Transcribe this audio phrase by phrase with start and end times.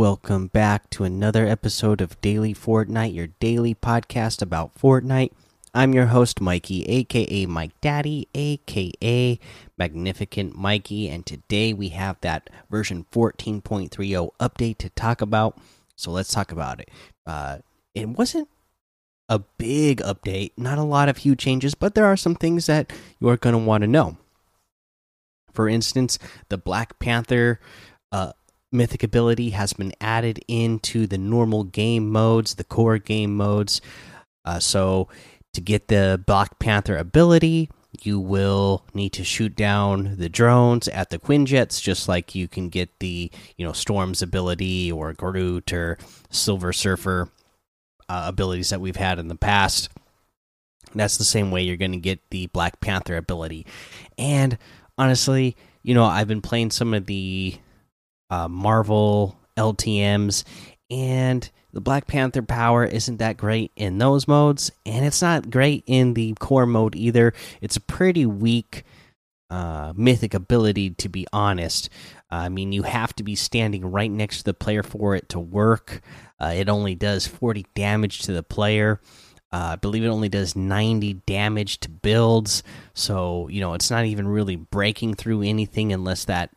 [0.00, 5.30] Welcome back to another episode of Daily Fortnite, your daily podcast about Fortnite.
[5.74, 9.38] I'm your host, Mikey, aka Mike Daddy, aka
[9.76, 15.58] Magnificent Mikey, and today we have that version 14.30 update to talk about.
[15.96, 16.88] So let's talk about it.
[17.26, 17.58] Uh,
[17.94, 18.48] it wasn't
[19.28, 22.90] a big update, not a lot of huge changes, but there are some things that
[23.20, 24.16] you are going to want to know.
[25.52, 27.60] For instance, the Black Panther
[28.12, 28.32] uh,
[28.72, 33.80] mythic ability has been added into the normal game modes, the core game modes.
[34.44, 35.08] Uh, so,
[35.52, 37.68] to get the Black Panther ability,
[38.02, 42.68] you will need to shoot down the drones at the Quinjets, just like you can
[42.68, 45.98] get the you know Storm's ability or Groot or
[46.30, 47.28] Silver Surfer
[48.08, 49.90] uh, abilities that we've had in the past.
[50.94, 53.66] That's the same way you're going to get the Black Panther ability.
[54.18, 54.58] And
[54.98, 57.56] honestly, you know, I've been playing some of the
[58.30, 60.44] uh, Marvel LTMs,
[60.90, 65.84] and the Black Panther power isn't that great in those modes, and it's not great
[65.86, 67.32] in the core mode either.
[67.60, 68.84] It's a pretty weak
[69.50, 71.88] uh, mythic ability, to be honest.
[72.30, 75.40] I mean, you have to be standing right next to the player for it to
[75.40, 76.00] work.
[76.40, 79.00] Uh, it only does 40 damage to the player.
[79.52, 82.62] Uh, I believe it only does 90 damage to builds.
[82.94, 86.50] So, you know, it's not even really breaking through anything unless that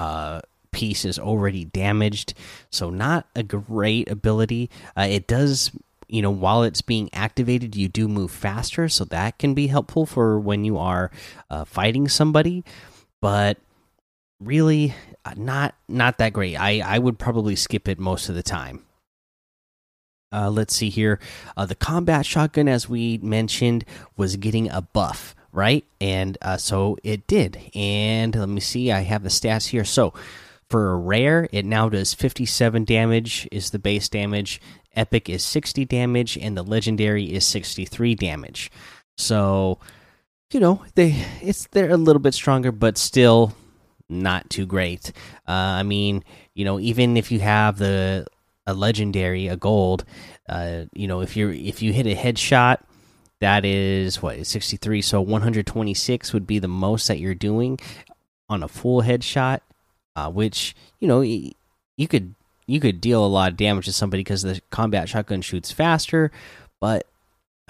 [0.00, 0.40] uh,
[0.72, 2.32] piece is already damaged.
[2.70, 4.70] So, not a great ability.
[4.96, 5.70] Uh, it does,
[6.08, 8.88] you know, while it's being activated, you do move faster.
[8.88, 11.10] So, that can be helpful for when you are
[11.50, 12.64] uh, fighting somebody.
[13.20, 13.58] But
[14.40, 14.94] really,
[15.26, 16.56] uh, not not that great.
[16.56, 18.86] I, I would probably skip it most of the time.
[20.32, 21.18] Uh, let's see here.
[21.56, 23.84] Uh, the combat shotgun, as we mentioned,
[24.16, 25.84] was getting a buff, right?
[26.00, 27.58] And uh, so it did.
[27.74, 28.92] And let me see.
[28.92, 29.84] I have the stats here.
[29.84, 30.12] So
[30.68, 34.60] for a rare, it now does 57 damage, is the base damage.
[34.94, 38.70] Epic is 60 damage, and the legendary is 63 damage.
[39.16, 39.78] So,
[40.52, 43.54] you know, they it's they're a little bit stronger, but still
[44.08, 45.12] not too great.
[45.46, 46.24] Uh, I mean,
[46.54, 48.26] you know, even if you have the
[48.66, 50.04] a legendary, a gold.
[50.48, 52.78] Uh, you know, if you're if you hit a headshot,
[53.40, 55.02] that is what 63.
[55.02, 57.78] So 126 would be the most that you're doing
[58.48, 59.60] on a full headshot,
[60.16, 62.34] uh, which you know you could
[62.66, 66.30] you could deal a lot of damage to somebody because the combat shotgun shoots faster,
[66.80, 67.06] but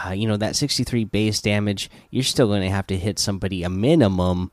[0.05, 3.63] uh, you know that 63 base damage, you're still going to have to hit somebody
[3.63, 4.51] a minimum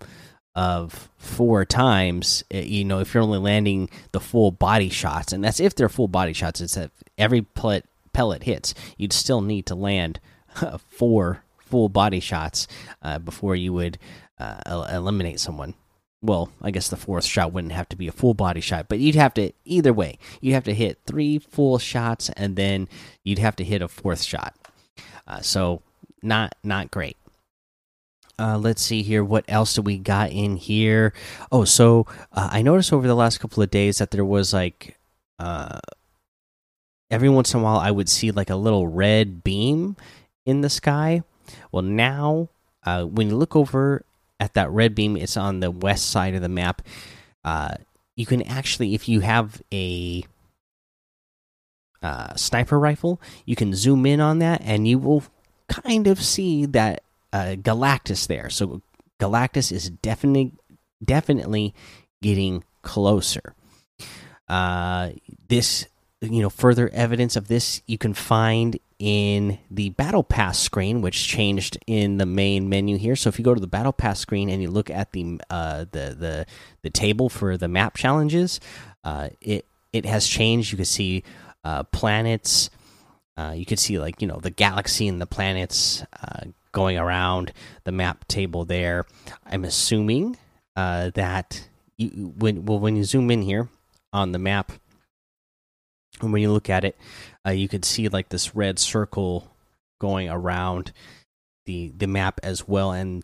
[0.57, 5.43] of four times eh, you know if you're only landing the full body shots and
[5.43, 9.67] that's if they're full body shots it's that every pellet pellet hits you'd still need
[9.67, 10.19] to land
[10.89, 12.67] four full body shots
[13.01, 13.97] uh, before you would
[14.39, 15.73] uh, eliminate someone
[16.21, 18.99] well i guess the fourth shot wouldn't have to be a full body shot but
[18.99, 22.87] you'd have to either way you'd have to hit three full shots and then
[23.23, 24.55] you'd have to hit a fourth shot
[25.27, 25.81] uh, so
[26.21, 27.17] not not great
[28.39, 29.23] uh, let's see here.
[29.23, 31.13] What else do we got in here?
[31.51, 34.95] Oh, so uh, I noticed over the last couple of days that there was like
[35.39, 35.79] uh,
[37.09, 39.95] every once in a while I would see like a little red beam
[40.47, 41.21] in the sky.
[41.71, 42.49] Well, now
[42.83, 44.03] uh, when you look over
[44.39, 46.81] at that red beam, it's on the west side of the map.
[47.43, 47.75] Uh,
[48.15, 50.23] you can actually, if you have a
[52.01, 55.23] uh, sniper rifle, you can zoom in on that, and you will
[55.67, 57.03] kind of see that
[57.33, 58.49] uh, Galactus there.
[58.49, 58.81] So
[59.19, 60.53] Galactus is definitely
[61.03, 61.75] definitely
[62.21, 63.53] getting closer.
[64.47, 65.11] Uh,
[65.49, 65.87] this
[66.21, 71.27] you know further evidence of this you can find in the battle pass screen which
[71.27, 73.15] changed in the main menu here.
[73.15, 75.85] So if you go to the battle pass screen and you look at the uh,
[75.91, 76.45] the the
[76.81, 78.59] the table for the map challenges
[79.07, 80.71] uh, it it has changed.
[80.71, 81.23] You can see
[81.63, 82.69] uh, planets.
[83.37, 87.53] Uh, you can see like you know the galaxy and the planets uh, going around
[87.85, 89.05] the map table there.
[89.45, 90.37] I'm assuming
[90.75, 91.67] uh, that
[91.97, 93.69] you, when well when you zoom in here
[94.11, 94.73] on the map,
[96.21, 96.97] and when you look at it,
[97.47, 99.49] uh, you can see like this red circle
[99.99, 100.91] going around
[101.65, 103.23] the the map as well, and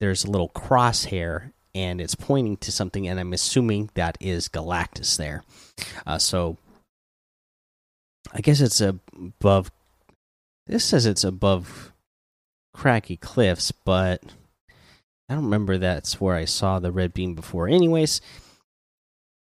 [0.00, 5.16] there's a little crosshair and it's pointing to something, and I'm assuming that is Galactus
[5.16, 5.44] there.
[6.06, 6.56] Uh, so
[8.32, 9.70] I guess it's above.
[10.66, 11.92] This says it's above
[12.74, 14.22] Craggy Cliffs, but
[15.28, 17.68] I don't remember that's where I saw the red beam before.
[17.68, 18.20] Anyways,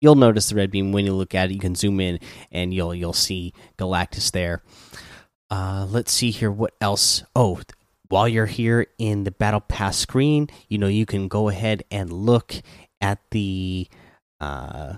[0.01, 1.53] you'll notice the red beam when you look at it.
[1.53, 2.19] You can zoom in
[2.51, 4.62] and you'll you'll see Galactus there.
[5.50, 6.51] Uh, let's see here.
[6.51, 7.24] What else?
[7.36, 7.62] Oh,
[8.09, 12.12] while you're here in the battle pass screen, you know you can go ahead and
[12.12, 12.56] look
[13.00, 13.88] at the
[14.42, 14.95] uh,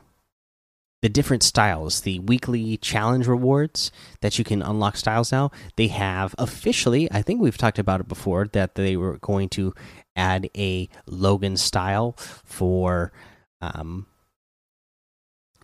[1.04, 3.92] the different styles, the weekly challenge rewards
[4.22, 8.08] that you can unlock styles now, they have officially, I think we've talked about it
[8.08, 9.74] before, that they were going to
[10.16, 13.12] add a Logan style for
[13.60, 14.06] um,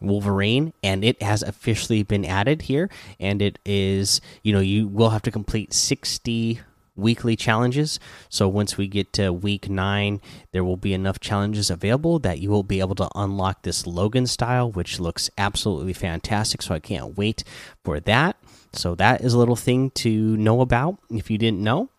[0.01, 2.89] Wolverine, and it has officially been added here.
[3.19, 6.61] And it is, you know, you will have to complete 60
[6.95, 7.99] weekly challenges.
[8.29, 12.49] So once we get to week nine, there will be enough challenges available that you
[12.49, 16.61] will be able to unlock this Logan style, which looks absolutely fantastic.
[16.61, 17.43] So I can't wait
[17.83, 18.35] for that.
[18.73, 21.89] So that is a little thing to know about if you didn't know.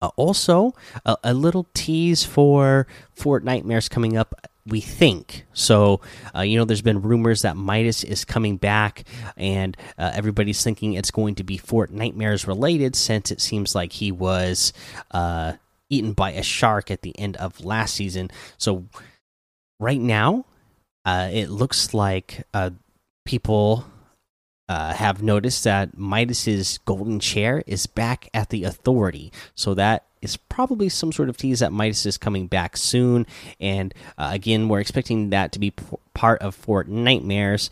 [0.00, 0.74] Uh, also,
[1.04, 2.86] a, little tease for
[3.16, 5.46] Fortnitemares coming up we think.
[5.52, 6.00] So,
[6.34, 9.04] uh, you know, there's been rumors that Midas is coming back,
[9.36, 14.12] and uh, everybody's thinking it's going to be Fortnitemares related since it seems like he
[14.12, 14.72] was
[15.10, 15.54] uh,
[15.88, 18.30] eaten by a shark at the end of last season.
[18.58, 18.84] So,
[19.80, 20.44] right now,
[21.04, 22.44] uh, it looks like
[23.24, 23.84] people.
[24.68, 30.36] Uh, have noticed that Midas's golden chair is back at the authority, so that is
[30.36, 33.26] probably some sort of tease that Midas is coming back soon.
[33.60, 35.72] And uh, again, we're expecting that to be
[36.12, 37.70] part of Fortnitemares,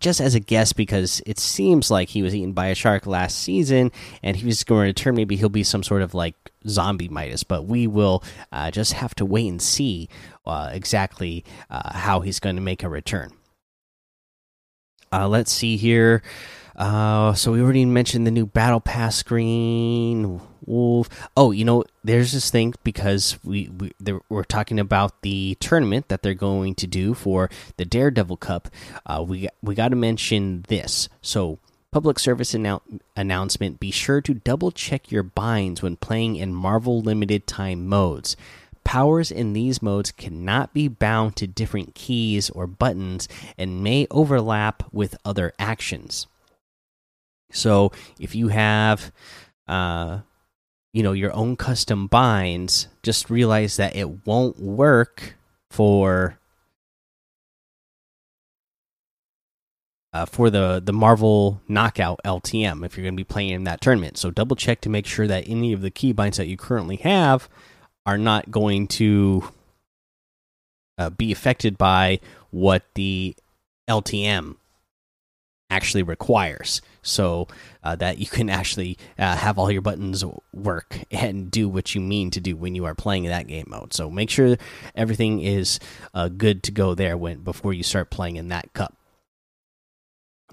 [0.00, 3.38] Just as a guess, because it seems like he was eaten by a shark last
[3.38, 3.92] season,
[4.22, 5.14] and he was going to return.
[5.14, 6.34] Maybe he'll be some sort of like
[6.66, 10.08] zombie Midas, but we will uh, just have to wait and see
[10.44, 13.37] uh, exactly uh, how he's going to make a return.
[15.12, 16.22] Uh, let's see here.
[16.76, 20.40] Uh, so we already mentioned the new battle pass screen.
[20.64, 21.08] Wolf.
[21.36, 23.92] Oh, you know, there's this thing because we, we
[24.28, 28.68] we're talking about the tournament that they're going to do for the Daredevil Cup.
[29.06, 31.08] Uh, we we got to mention this.
[31.22, 31.58] So
[31.90, 32.80] public service annou
[33.16, 38.36] announcement: Be sure to double check your binds when playing in Marvel limited time modes.
[38.88, 44.82] Powers in these modes cannot be bound to different keys or buttons and may overlap
[44.90, 46.26] with other actions.
[47.52, 49.12] So if you have,
[49.66, 50.20] uh,
[50.94, 55.36] you know, your own custom binds, just realize that it won't work
[55.70, 56.38] for
[60.14, 63.82] uh, for the the Marvel Knockout LTM if you're going to be playing in that
[63.82, 64.16] tournament.
[64.16, 67.50] So double check to make sure that any of the keybinds that you currently have
[68.08, 69.44] are not going to
[70.96, 72.18] uh, be affected by
[72.48, 73.36] what the
[73.86, 74.56] LTM
[75.68, 76.80] actually requires.
[77.02, 77.48] So
[77.84, 80.24] uh, that you can actually uh, have all your buttons
[80.54, 83.92] work and do what you mean to do when you are playing that game mode.
[83.92, 84.56] So make sure
[84.94, 85.78] everything is
[86.14, 88.96] uh, good to go there when before you start playing in that cup.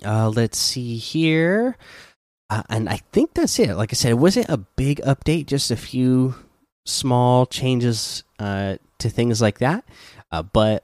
[0.04, 1.78] Uh, let's see here.
[2.50, 3.76] Uh, and i think that's it.
[3.76, 5.46] Like i said it wasn't a big update?
[5.46, 6.36] Just a few
[6.86, 9.84] small changes uh, to things like that
[10.54, 10.84] but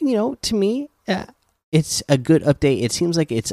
[0.00, 0.88] you know to me
[1.72, 2.82] it's a good update.
[2.82, 3.52] It seems like it's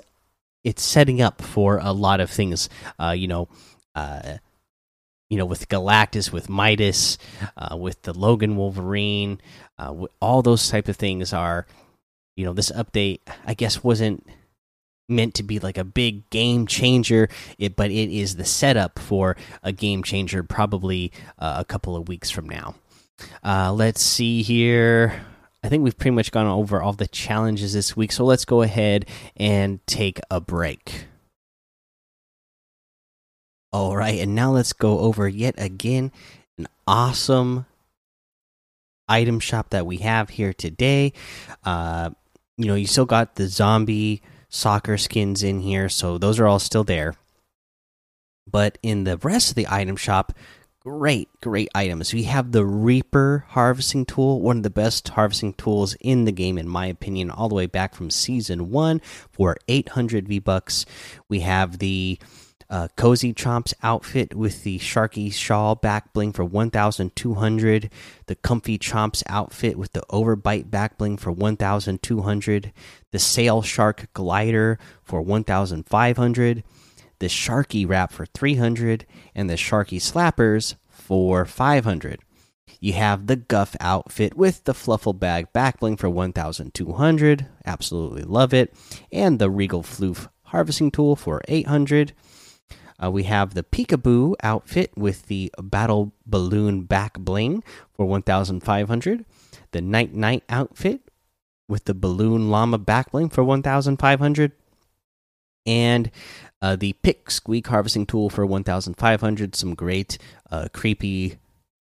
[0.63, 2.69] it's setting up for a lot of things.
[2.99, 3.47] Uh, you know,
[3.95, 4.37] uh,
[5.29, 7.17] you know, with Galactus, with Midas,
[7.55, 9.39] uh, with the Logan Wolverine,
[9.77, 11.67] uh, all those type of things are,
[12.35, 14.27] you know, this update I guess wasn't
[15.09, 19.37] meant to be like a big game changer, it, but it is the setup for
[19.63, 22.75] a game changer probably uh, a couple of weeks from now.
[23.43, 25.21] Uh, let's see here.
[25.63, 28.11] I think we've pretty much gone over all the challenges this week.
[28.11, 31.07] So let's go ahead and take a break.
[33.73, 36.11] All right, and now let's go over yet again
[36.57, 37.65] an awesome
[39.07, 41.13] item shop that we have here today.
[41.63, 42.11] Uh,
[42.57, 46.59] you know, you still got the zombie soccer skins in here, so those are all
[46.59, 47.15] still there.
[48.49, 50.33] But in the rest of the item shop,
[50.79, 52.13] great, great items.
[52.13, 56.57] We have the Reaper harvesting tool, one of the best harvesting tools in the game,
[56.57, 59.01] in my opinion, all the way back from season one
[59.31, 60.85] for 800 V bucks.
[61.27, 62.17] We have the
[62.69, 67.89] uh, Cozy Chomps outfit with the Sharky Shawl back bling for 1,200.
[68.25, 72.73] The Comfy Chomps outfit with the Overbite back bling for 1,200.
[73.11, 76.63] The Sail Shark glider for 1,500
[77.19, 82.19] the Sharky wrap for 300 and the Sharky slappers for 500.
[82.79, 87.47] You have the Guff outfit with the Fluffle bag backbling for 1200.
[87.65, 88.73] Absolutely love it.
[89.11, 92.13] And the Regal Floof harvesting tool for 800.
[93.01, 97.63] Uh, we have the Peekaboo outfit with the Battle Balloon back bling
[97.93, 99.25] for 1500.
[99.71, 101.01] The Night Night outfit
[101.67, 104.51] with the Balloon Llama back bling for 1500.
[105.65, 106.11] And
[106.61, 110.17] uh, the pick squeak harvesting tool for 1500 some great
[110.49, 111.37] uh, creepy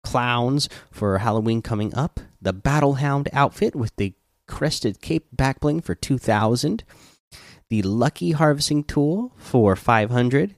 [0.02, 4.14] clowns for halloween coming up the battle hound outfit with the
[4.48, 6.84] crested cape back bling for 2000,
[7.70, 10.56] the lucky harvesting tool for 500,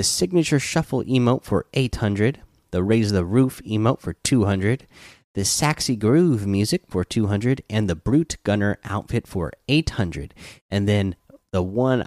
[0.00, 2.40] the signature shuffle emote for 800,
[2.70, 4.86] the raise the roof emote for 200,
[5.34, 10.32] the Saxy Groove music for 200, and the Brute Gunner outfit for 800.
[10.70, 11.16] And then
[11.52, 12.06] the one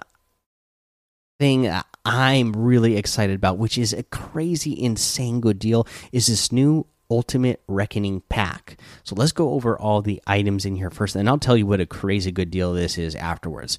[1.38, 1.72] thing
[2.04, 7.62] I'm really excited about, which is a crazy, insane good deal, is this new Ultimate
[7.66, 8.78] Reckoning pack.
[9.02, 11.80] So let's go over all the items in here first, and I'll tell you what
[11.80, 13.78] a crazy good deal this is afterwards.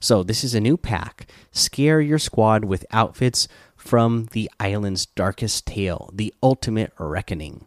[0.00, 1.26] So, this is a new pack.
[1.50, 7.66] Scare your squad with outfits from the island's darkest tale, the Ultimate Reckoning.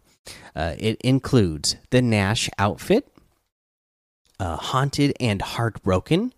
[0.56, 3.12] Uh, it includes the Nash outfit,
[4.40, 6.34] uh, Haunted and Heartbroken,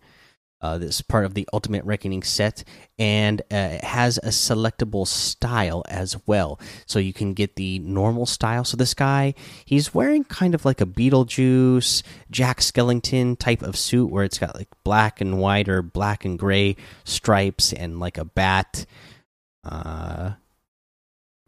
[0.61, 2.63] uh, this is part of the Ultimate Reckoning set,
[2.97, 6.59] and uh, it has a selectable style as well.
[6.85, 8.65] So you can get the normal style.
[8.65, 14.11] So this guy, he's wearing kind of like a Beetlejuice, Jack Skellington type of suit,
[14.11, 16.75] where it's got like black and white or black and gray
[17.05, 18.85] stripes and like a bat.
[19.63, 20.31] Uh,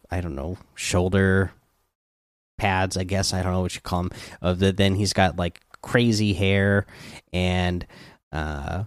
[0.09, 1.51] I don't know, shoulder
[2.57, 2.95] pads.
[2.95, 4.11] I guess I don't know what you call them.
[4.41, 6.85] Of the then he's got like crazy hair
[7.33, 7.85] and
[8.31, 8.83] uh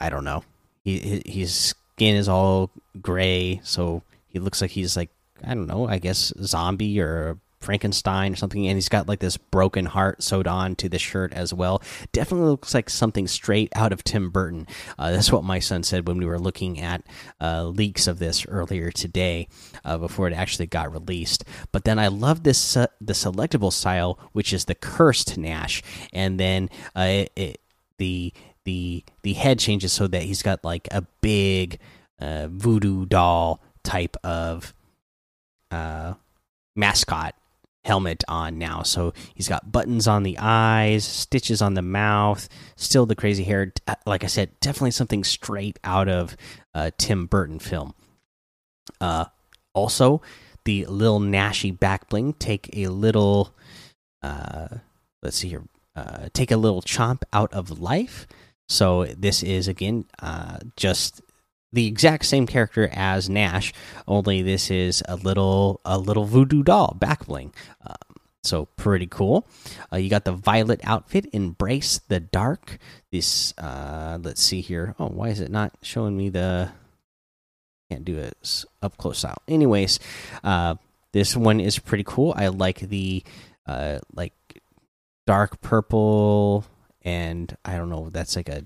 [0.00, 0.42] I don't know.
[0.82, 5.10] He his skin is all gray, so he looks like he's like
[5.44, 5.86] I don't know.
[5.86, 10.46] I guess zombie or Frankenstein or something, and he's got like this broken heart sewed
[10.46, 11.82] on to the shirt as well.
[12.12, 14.66] Definitely looks like something straight out of Tim Burton.
[14.98, 17.04] Uh, that's what my son said when we were looking at
[17.40, 19.46] uh, leaks of this earlier today,
[19.84, 21.44] uh, before it actually got released.
[21.70, 25.82] But then I love this uh, the selectable style, which is the cursed Nash,
[26.14, 27.60] and then uh, it, it,
[27.98, 28.32] the
[28.70, 31.80] the the head changes so that he's got like a big
[32.20, 34.72] uh, voodoo doll type of
[35.72, 36.14] uh,
[36.76, 37.34] mascot
[37.84, 38.84] helmet on now.
[38.84, 43.72] So he's got buttons on the eyes, stitches on the mouth, still the crazy hair.
[43.88, 46.36] Uh, like I said, definitely something straight out of
[46.72, 47.94] a Tim Burton film.
[49.00, 49.24] Uh,
[49.74, 50.22] also,
[50.64, 53.52] the little Nashy back bling take a little.
[54.22, 54.68] Uh,
[55.24, 55.64] let's see here.
[55.96, 58.28] Uh, take a little chomp out of life.
[58.70, 61.20] So this is again uh, just
[61.72, 63.72] the exact same character as Nash,
[64.06, 67.52] only this is a little a little voodoo doll back bling.
[67.84, 69.46] Um, so pretty cool.
[69.92, 72.78] Uh, you got the violet outfit, embrace the dark.
[73.10, 74.94] This uh, let's see here.
[75.00, 76.70] Oh, why is it not showing me the?
[77.90, 79.42] Can't do it up close style.
[79.48, 79.98] Anyways,
[80.44, 80.76] uh,
[81.12, 82.32] this one is pretty cool.
[82.36, 83.24] I like the
[83.66, 84.32] uh, like
[85.26, 86.64] dark purple
[87.02, 88.10] and I don't know.
[88.10, 88.64] That's like a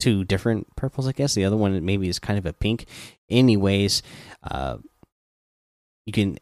[0.00, 1.34] two different purples, I guess.
[1.34, 2.86] The other one maybe is kind of a pink.
[3.28, 4.02] Anyways,
[4.42, 4.78] uh,
[6.06, 6.38] you can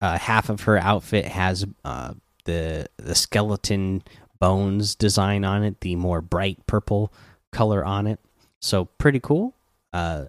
[0.00, 2.14] uh, half of her outfit has uh,
[2.44, 4.02] the the skeleton
[4.38, 7.12] bones design on it, the more bright purple
[7.52, 8.20] color on it.
[8.60, 9.54] So pretty cool.
[9.92, 10.26] Uh,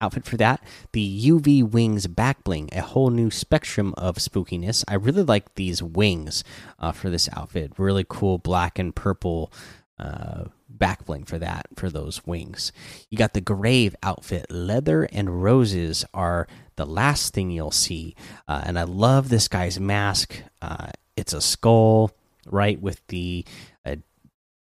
[0.00, 0.62] outfit for that.
[0.92, 4.84] The UV wings back bling, a whole new spectrum of spookiness.
[4.88, 6.44] I really like these wings
[6.78, 7.72] uh, for this outfit.
[7.78, 9.52] Really cool black and purple
[9.98, 12.72] uh, back bling for that for those wings.
[13.10, 14.46] You got the grave outfit.
[14.50, 18.14] Leather and roses are the last thing you'll see,
[18.46, 20.40] uh, and I love this guy's mask.
[20.62, 22.12] Uh, it's a skull,
[22.46, 23.44] right, with the
[23.84, 23.96] uh,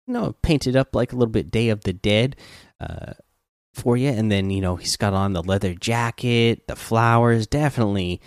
[0.07, 2.37] you know painted up like a little bit Day of the Dead.
[3.75, 4.09] For you.
[4.09, 7.45] And then you know he's got on the leather jacket, the flowers.
[7.45, 8.21] Definitely,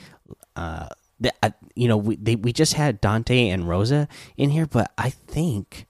[0.55, 0.88] uh,
[1.19, 4.93] the, uh, you know we they, we just had Dante and Rosa in here, but
[4.99, 5.87] I think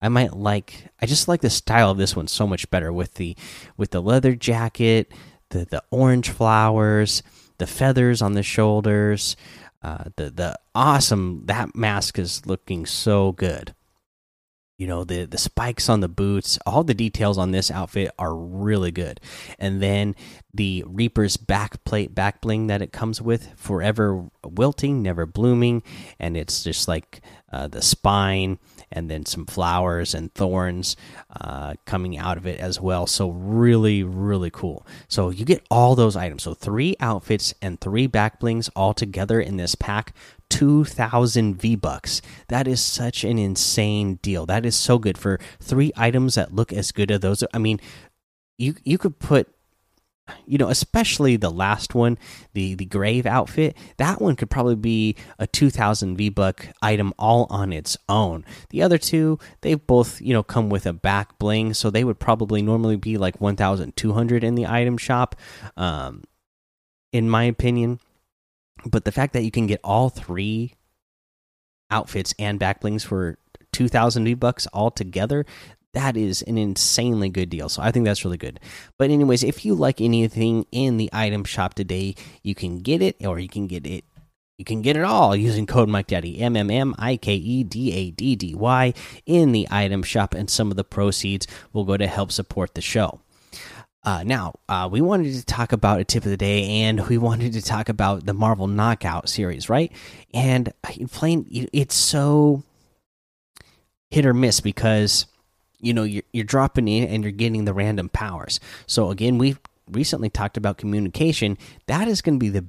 [0.00, 0.88] I might like.
[1.00, 3.36] I just like the style of this one so much better with the
[3.76, 5.12] with the leather jacket,
[5.50, 7.22] the the orange flowers,
[7.58, 9.36] the feathers on the shoulders.
[9.82, 13.74] Uh, the the awesome that mask is looking so good
[14.76, 18.34] you know the the spikes on the boots all the details on this outfit are
[18.34, 19.20] really good.
[19.58, 20.16] And then
[20.52, 25.82] the reaper's back plate back bling that it comes with forever wilting never blooming.
[26.18, 27.20] And it's just like
[27.52, 28.58] uh, the spine
[28.90, 30.96] and then some flowers and thorns
[31.40, 33.06] uh, coming out of it as well.
[33.06, 34.84] So really really cool.
[35.06, 36.42] So you get all those items.
[36.42, 40.14] So three outfits and three back blings all together in this pack
[40.50, 42.22] 2000 V bucks.
[42.48, 44.46] That is such an insane deal.
[44.46, 47.44] That is so good for three items that look as good as those.
[47.52, 47.80] I mean,
[48.58, 49.54] you you could put
[50.46, 52.18] you know, especially the last one,
[52.54, 57.46] the the grave outfit, that one could probably be a 2000 V buck item all
[57.50, 58.44] on its own.
[58.70, 62.18] The other two, they both, you know, come with a back bling, so they would
[62.18, 65.36] probably normally be like 1200 in the item shop.
[65.76, 66.24] Um
[67.12, 68.00] in my opinion,
[68.86, 70.74] but the fact that you can get all three
[71.90, 73.38] outfits and back blings for
[73.72, 75.44] 2,000 V bucks altogether.
[75.92, 77.68] That is an insanely good deal.
[77.68, 78.58] So I think that's really good.
[78.98, 83.24] But, anyways, if you like anything in the item shop today, you can get it
[83.24, 84.04] or you can get it
[84.56, 87.64] you can get it all using code Mike Daddy M M M I K E
[87.64, 88.94] D A D D Y
[89.26, 92.80] in the item shop, and some of the proceeds will go to help support the
[92.80, 93.20] show.
[94.04, 97.16] Uh, now, uh, we wanted to talk about a tip of the day, and we
[97.16, 99.90] wanted to talk about the Marvel Knockout series, right?
[100.34, 100.72] And
[101.10, 102.62] playing, it's so
[104.10, 105.26] hit or miss because
[105.80, 108.60] you know you're, you're dropping in and you're getting the random powers.
[108.86, 109.58] So again, we've
[109.90, 111.56] recently talked about communication.
[111.86, 112.66] That is going to be the,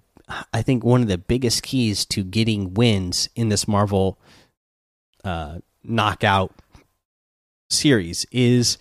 [0.54, 4.18] I think, one of the biggest keys to getting wins in this Marvel
[5.26, 6.54] uh, Knockout
[7.70, 8.78] series is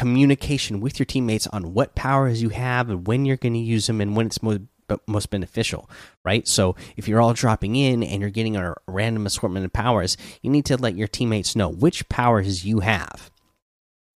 [0.00, 3.86] communication with your teammates on what powers you have and when you're going to use
[3.86, 4.62] them and when it's most
[5.06, 5.90] most beneficial,
[6.24, 6.48] right?
[6.48, 10.50] So if you're all dropping in and you're getting a random assortment of powers, you
[10.50, 13.30] need to let your teammates know which powers you have.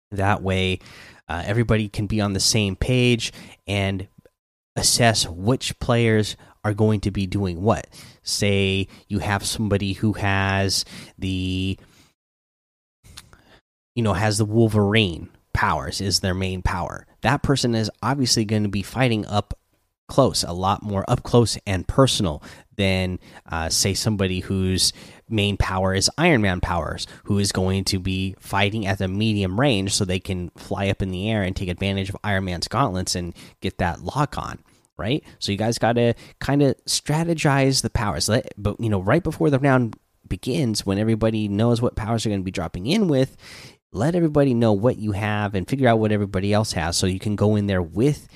[0.10, 0.80] That way,
[1.28, 3.34] uh, everybody can be on the same page
[3.68, 4.08] and
[4.78, 7.88] assess which players are going to be doing what.
[8.24, 10.86] Say you have somebody who has
[11.20, 11.78] the
[13.96, 17.05] you know has the Wolverine powers is their main power.
[17.22, 19.57] That person is obviously going to be fighting up
[20.07, 22.43] close, a lot more up close and personal
[22.75, 23.19] than,
[23.50, 24.93] uh, say, somebody whose
[25.29, 29.60] main power is Iron Man powers, who is going to be fighting at the medium
[29.60, 32.67] range so they can fly up in the air and take advantage of Iron Man's
[32.67, 34.60] gauntlets and get that lock on.
[34.95, 38.29] Right, so you guys got to kind of strategize the powers.
[38.29, 39.95] Let, but you know, right before the round
[40.27, 43.35] begins, when everybody knows what powers are going to be dropping in with,
[43.94, 47.20] let everybody know what you have and figure out what everybody else has so you
[47.20, 48.27] can go in there with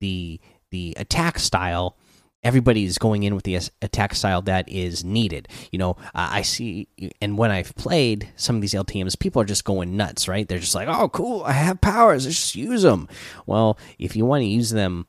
[0.00, 1.96] the the attack style.
[2.42, 5.48] Everybody is going in with the attack style that is needed.
[5.72, 6.88] You know uh, i see
[7.20, 10.48] and when i've played some of these ltms people are just going nuts right?
[10.48, 13.08] They're just like oh cool i have powers let's just use them
[13.46, 15.06] well if you want to use them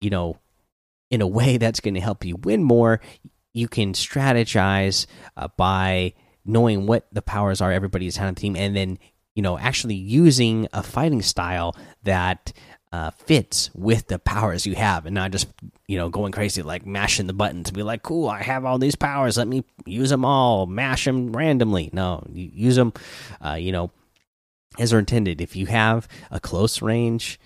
[0.00, 0.38] you know
[1.10, 3.00] in a way that's going to help you win more
[3.52, 8.76] you can strategize uh, by knowing what the powers are everybody's on the team and
[8.76, 8.98] then
[9.34, 12.52] you know, actually using a fighting style that
[12.92, 15.48] uh, fits with the powers you have, and not just
[15.88, 17.66] you know going crazy like mashing the buttons.
[17.66, 19.36] To be like, cool, I have all these powers.
[19.36, 20.66] Let me use them all.
[20.66, 21.90] Mash them randomly.
[21.92, 22.92] No, use them.
[23.44, 23.90] Uh, you know,
[24.78, 25.40] as they're intended.
[25.40, 27.40] If you have a close range,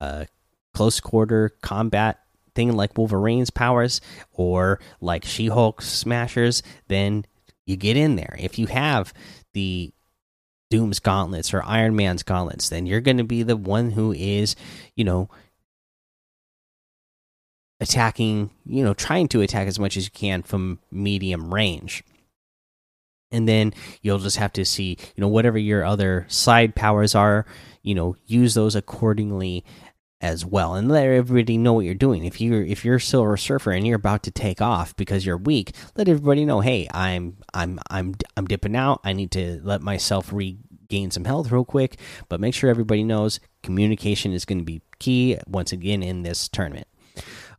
[0.00, 0.26] uh,
[0.74, 2.20] close quarter combat
[2.54, 4.00] thing like Wolverine's powers
[4.32, 7.24] or like She Hulk smashers, then
[7.64, 8.36] you get in there.
[8.38, 9.14] If you have
[9.54, 9.92] the
[10.70, 14.56] Doom's gauntlets or Iron Man's gauntlets, then you're going to be the one who is,
[14.94, 15.28] you know,
[17.80, 22.04] attacking, you know, trying to attack as much as you can from medium range.
[23.32, 27.46] And then you'll just have to see, you know, whatever your other side powers are,
[27.82, 29.64] you know, use those accordingly
[30.20, 32.24] as well and let everybody know what you're doing.
[32.24, 35.72] If you're if you're silver surfer and you're about to take off because you're weak
[35.96, 39.00] let everybody know hey i'm i'm i'm i'm dipping out.
[39.04, 41.98] I need to let myself regain some health real quick.
[42.28, 46.48] But make sure everybody knows communication is going to be key once again in this
[46.48, 46.86] tournament